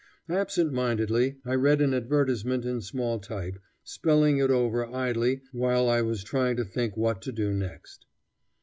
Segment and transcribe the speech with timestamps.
[0.29, 6.01] Absent mindedly I read an advertisement in small type, spelling it over idly while I
[6.01, 8.07] was trying to think what to do next.